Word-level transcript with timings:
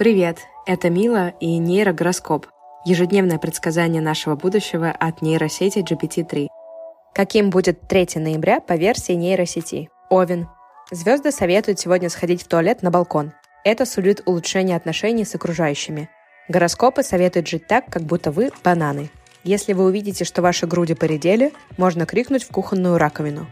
Привет, 0.00 0.38
это 0.64 0.88
Мила 0.88 1.34
и 1.40 1.58
нейрогороскоп, 1.58 2.46
ежедневное 2.86 3.36
предсказание 3.36 4.00
нашего 4.00 4.34
будущего 4.34 4.90
от 4.90 5.20
нейросети 5.20 5.80
GPT-3. 5.80 6.46
Каким 7.14 7.50
будет 7.50 7.86
3 7.86 8.08
ноября 8.14 8.60
по 8.60 8.76
версии 8.76 9.12
нейросети? 9.12 9.90
Овен. 10.08 10.48
Звезды 10.90 11.32
советуют 11.32 11.80
сегодня 11.80 12.08
сходить 12.08 12.42
в 12.42 12.48
туалет 12.48 12.82
на 12.82 12.90
балкон. 12.90 13.32
Это 13.62 13.84
сулит 13.84 14.22
улучшение 14.24 14.74
отношений 14.74 15.26
с 15.26 15.34
окружающими. 15.34 16.08
Гороскопы 16.48 17.02
советуют 17.02 17.46
жить 17.46 17.66
так, 17.66 17.84
как 17.90 18.04
будто 18.04 18.30
вы 18.30 18.52
бананы. 18.64 19.10
Если 19.44 19.74
вы 19.74 19.84
увидите, 19.84 20.24
что 20.24 20.40
ваши 20.40 20.66
груди 20.66 20.94
поредели, 20.94 21.52
можно 21.76 22.06
крикнуть 22.06 22.44
в 22.44 22.48
кухонную 22.50 22.96
раковину. 22.96 23.48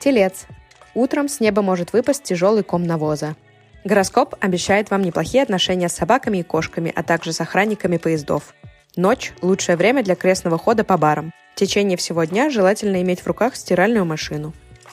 Телец. 0.00 0.46
Утром 0.94 1.28
с 1.28 1.38
неба 1.38 1.60
может 1.60 1.92
выпасть 1.92 2.22
тяжелый 2.22 2.62
ком 2.62 2.82
навоза. 2.82 3.36
Гороскоп 3.84 4.36
обещает 4.40 4.90
вам 4.90 5.02
неплохие 5.02 5.42
отношения 5.42 5.88
с 5.88 5.94
собаками 5.94 6.38
и 6.38 6.42
кошками, 6.42 6.92
а 6.94 7.02
также 7.02 7.32
с 7.32 7.40
охранниками 7.40 7.96
поездов. 7.96 8.54
Ночь– 8.94 9.32
лучшее 9.42 9.76
время 9.76 10.04
для 10.04 10.14
крестного 10.14 10.58
хода 10.58 10.84
по 10.84 10.96
барам. 10.96 11.32
В 11.54 11.58
течение 11.58 11.96
всего 11.96 12.24
дня 12.24 12.50
желательно 12.50 13.02
иметь 13.02 13.20
в 13.20 13.26
руках 13.26 13.56
стиральную 13.56 14.04
машину. 14.04 14.52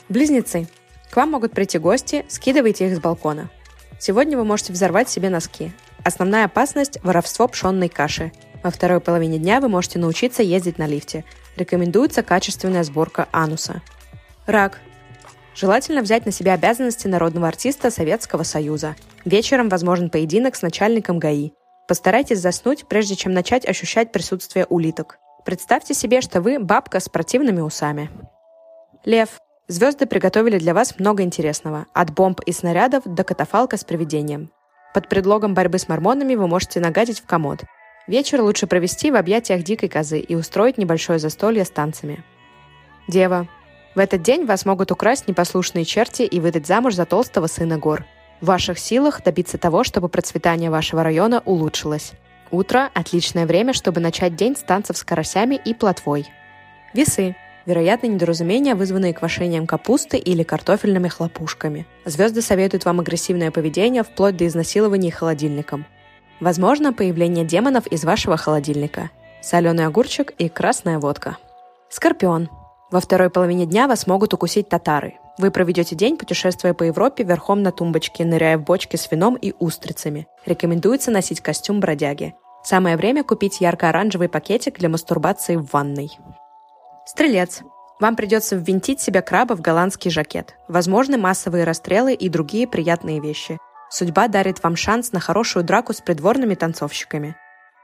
Близнецы. 0.09 0.67
К 1.12 1.17
вам 1.17 1.31
могут 1.31 1.52
прийти 1.52 1.77
гости, 1.77 2.25
скидывайте 2.29 2.88
их 2.88 2.95
с 2.95 2.99
балкона. 2.99 3.49
Сегодня 3.99 4.38
вы 4.38 4.45
можете 4.45 4.73
взорвать 4.73 5.09
себе 5.09 5.29
носки. 5.29 5.71
Основная 6.03 6.45
опасность– 6.45 6.99
воровство 7.03 7.48
пшенной 7.48 7.90
каши. 7.90 8.31
Во 8.63 8.71
второй 8.71 8.99
половине 8.99 9.37
дня 9.37 9.59
вы 9.62 9.70
можете 9.70 9.99
научиться 9.99 10.43
ездить 10.43 10.77
на 10.77 10.87
лифте. 10.87 11.26
Рекомендуется 11.55 12.23
качественная 12.23 12.84
сборка 12.84 13.27
ануса. 13.31 13.81
Рак. 14.45 14.79
Желательно 15.59 16.02
взять 16.02 16.26
на 16.26 16.31
себя 16.31 16.54
обязанности 16.54 17.08
народного 17.08 17.49
артиста 17.49 17.91
Советского 17.91 18.44
Союза. 18.44 18.95
Вечером 19.26 19.68
возможен 19.68 20.09
поединок 20.09 20.55
с 20.55 20.62
начальником 20.62 21.20
ГАИ. 21.20 21.52
Постарайтесь 21.85 22.40
заснуть, 22.40 22.88
прежде 22.88 23.18
чем 23.18 23.34
начать 23.34 23.68
ощущать 23.68 24.13
присутствие 24.13 24.66
улиток. 24.68 25.20
Представьте 25.43 25.93
себе, 25.93 26.21
что 26.21 26.40
вы 26.40 26.60
бабка 26.60 27.01
с 27.01 27.10
противными 27.10 27.60
усами. 27.60 28.10
Лев. 29.04 29.41
Звезды 29.68 30.05
приготовили 30.05 30.57
для 30.60 30.74
вас 30.74 30.98
много 30.98 31.24
интересного, 31.24 31.88
от 31.94 32.13
бомб 32.13 32.40
и 32.46 32.54
снарядов 32.54 33.04
до 33.04 33.26
катафалка 33.26 33.76
с 33.76 33.84
привидением. 33.84 34.51
Под 34.94 35.10
предлогом 35.10 35.55
борьбы 35.55 35.77
с 35.77 35.90
мормонами 35.90 36.35
вы 36.35 36.48
можете 36.48 36.79
нагадить 36.79 37.20
в 37.20 37.26
комод. 37.26 37.66
Вечер 38.07 38.41
лучше 38.41 38.66
провести 38.66 39.12
в 39.12 39.18
объятиях 39.18 39.63
дикой 39.63 39.90
козы 39.90 40.20
и 40.20 40.35
устроить 40.35 40.77
небольшое 40.77 41.20
застолье 41.20 41.66
с 41.66 41.70
танцами. 41.70 42.23
Дева. 43.10 43.49
В 43.95 43.99
этот 43.99 44.21
день 44.21 44.45
вас 44.45 44.65
могут 44.65 44.91
украсть 44.91 45.27
непослушные 45.27 45.85
черти 45.85 46.21
и 46.21 46.40
выдать 46.40 46.68
замуж 46.68 46.95
за 46.95 47.05
толстого 47.05 47.48
сына 47.48 47.77
гор. 47.77 48.05
В 48.41 48.45
ваших 48.45 48.79
силах 48.79 49.23
добиться 49.23 49.57
того, 49.57 49.84
чтобы 49.84 50.09
процветание 50.09 50.70
вашего 50.70 51.04
района 51.04 51.41
улучшилось. 51.45 52.13
Утро– 52.51 52.90
отличное 52.93 53.45
время, 53.45 53.73
чтобы 53.73 53.99
начать 53.99 54.35
день 54.35 54.55
с 54.55 54.62
танцев 54.62 54.98
с 54.98 55.04
карасями 55.04 55.60
и 55.63 55.73
плотвой. 55.73 56.27
Весы. 56.93 57.35
Вероятно, 57.65 58.07
недоразумения, 58.07 58.73
вызванные 58.73 59.13
квашением 59.13 59.67
капусты 59.67 60.17
или 60.17 60.41
картофельными 60.41 61.07
хлопушками. 61.07 61.85
Звезды 62.05 62.41
советуют 62.41 62.85
вам 62.85 62.99
агрессивное 63.01 63.51
поведение 63.51 64.03
вплоть 64.03 64.38
до 64.38 64.47
изнасилования 64.47 65.12
холодильником. 65.12 65.85
Возможно, 66.40 66.94
появление 66.94 67.45
демонов 67.45 67.85
из 67.88 68.03
вашего 68.06 68.38
холодильника. 68.38 69.12
Соленый 69.41 69.85
огурчик 69.85 70.31
и 70.38 70.50
красная 70.50 70.97
водка. 70.97 71.38
Скорпион. 71.90 72.50
Во 72.91 73.00
второй 73.00 73.29
половине 73.29 73.68
дня 73.68 73.88
вас 73.88 74.07
могут 74.07 74.34
укусить 74.34 74.68
татары. 74.68 75.19
Вы 75.38 75.51
проведете 75.51 75.95
день, 75.95 76.18
путешествуя 76.18 76.73
по 76.73 76.84
Европе 76.84 77.23
верхом 77.23 77.62
на 77.62 77.72
тумбочке, 77.72 78.25
ныряя 78.25 78.57
в 78.57 78.63
бочки 78.63 78.95
с 78.95 79.09
вином 79.12 79.35
и 79.35 79.53
устрицами. 79.59 80.28
Рекомендуется 80.47 81.12
носить 81.12 81.40
костюм 81.40 81.79
бродяги. 81.79 82.34
Самое 82.63 82.97
время 82.97 83.23
купить 83.23 83.62
ярко-оранжевый 83.62 84.28
пакетик 84.28 84.79
для 84.79 84.90
мастурбации 84.90 85.56
в 85.56 85.72
ванной. 85.72 86.09
Стрелец. 87.05 87.61
Вам 88.00 88.16
придется 88.16 88.55
ввинтить 88.55 89.01
себе 89.01 89.21
краба 89.21 89.56
в 89.56 89.61
голландский 89.61 90.09
жакет. 90.09 90.56
Возможны 90.67 91.17
массовые 91.17 91.66
расстрелы 91.66 92.13
и 92.13 92.27
другие 92.27 92.67
приятные 92.67 93.19
вещи. 93.19 93.59
Судьба 93.91 94.27
дарит 94.29 94.63
вам 94.63 94.75
шанс 94.75 95.11
на 95.11 95.19
хорошую 95.19 95.63
драку 95.63 95.94
с 95.94 96.01
придворными 96.01 96.56
танцовщиками. 96.56 97.35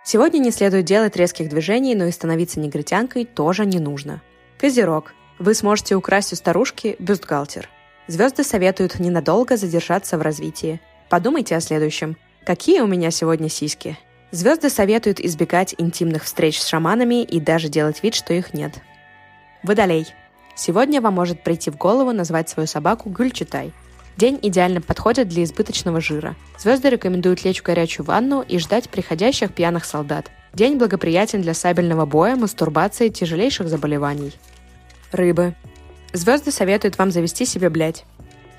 Сегодня 0.03 0.39
не 0.39 0.51
следует 0.51 0.85
делать 0.85 1.15
резких 1.15 1.49
движений, 1.49 1.95
но 1.95 2.05
и 2.05 2.11
становиться 2.11 2.59
негритянкой 2.59 3.25
тоже 3.25 3.65
не 3.65 3.79
нужно. 3.79 4.21
Козерог. 4.57 5.13
Вы 5.37 5.53
сможете 5.53 5.95
украсть 5.95 6.31
у 6.31 6.35
старушки 6.35 6.95
бюстгальтер. 6.99 7.69
Звезды 8.07 8.43
советуют 8.43 8.99
ненадолго 8.99 9.57
задержаться 9.57 10.17
в 10.17 10.21
развитии. 10.21 10.79
Подумайте 11.09 11.55
о 11.55 11.59
следующем. 11.59 12.15
Какие 12.45 12.79
у 12.79 12.87
меня 12.87 13.11
сегодня 13.11 13.49
сиськи? 13.49 13.97
Звезды 14.31 14.69
советуют 14.69 15.19
избегать 15.19 15.75
интимных 15.77 16.23
встреч 16.23 16.61
с 16.61 16.67
шаманами 16.67 17.23
и 17.23 17.39
даже 17.39 17.67
делать 17.67 18.01
вид, 18.01 18.15
что 18.15 18.33
их 18.33 18.53
нет. 18.53 18.79
Водолей. 19.61 20.07
Сегодня 20.55 21.01
вам 21.01 21.15
может 21.15 21.43
прийти 21.43 21.69
в 21.69 21.77
голову 21.77 22.13
назвать 22.13 22.47
свою 22.47 22.67
собаку 22.67 23.09
Гюльчатай. 23.09 23.73
День 24.15 24.39
идеально 24.41 24.79
подходит 24.79 25.27
для 25.27 25.43
избыточного 25.43 25.99
жира. 25.99 26.35
Звезды 26.57 26.89
рекомендуют 26.89 27.43
лечь 27.43 27.59
в 27.59 27.63
горячую 27.63 28.05
ванну 28.05 28.41
и 28.41 28.57
ждать 28.59 28.89
приходящих 28.89 29.53
пьяных 29.53 29.83
солдат. 29.83 30.31
День 30.55 30.77
благоприятен 30.77 31.41
для 31.41 31.53
сабельного 31.53 32.05
боя, 32.05 32.37
мастурбации, 32.37 33.09
тяжелейших 33.09 33.67
заболеваний. 33.67 34.31
Рыбы. 35.11 35.53
Звезды 36.13 36.49
советуют 36.49 36.97
вам 36.97 37.11
завести 37.11 37.45
себе 37.45 37.69
блядь. 37.69 38.05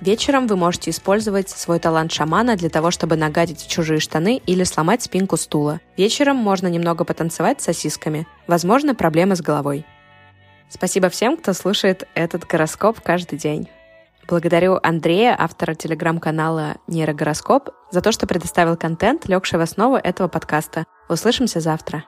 Вечером 0.03 0.47
вы 0.47 0.57
можете 0.57 0.91
использовать 0.91 1.49
свой 1.49 1.79
талант 1.79 2.12
шамана 2.12 2.55
для 2.57 2.69
того, 2.69 2.91
чтобы 2.91 3.17
нагадить 3.17 3.62
в 3.62 3.71
чужие 3.71 3.99
штаны 3.99 4.43
или 4.45 4.62
сломать 4.65 5.03
спинку 5.03 5.39
стула. 5.39 5.81
Вечером 5.97 6.37
можно 6.37 6.67
немного 6.67 7.05
потанцевать 7.05 7.62
с 7.62 7.65
сосисками. 7.65 8.27
Возможно, 8.47 8.95
проблемы 8.95 9.34
с 9.34 9.41
головой. 9.41 9.87
Спасибо 10.69 11.09
всем, 11.09 11.39
кто 11.39 11.55
слушает 11.55 12.07
этот 12.15 12.47
гороскоп 12.47 13.01
каждый 13.01 13.39
день. 13.39 13.71
Благодарю 14.29 14.81
Андрея, 14.83 15.37
автора 15.39 15.75
телеграм-канала 15.75 16.77
«Нейрогороскоп», 16.89 17.71
за 17.93 18.01
то, 18.01 18.11
что 18.11 18.27
предоставил 18.27 18.77
контент, 18.77 19.29
легший 19.29 19.59
в 19.59 19.63
основу 19.63 19.95
этого 19.97 20.27
подкаста. 20.27 20.85
Услышимся 21.09 21.61
завтра. 21.61 22.05